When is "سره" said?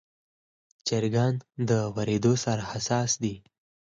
2.45-2.63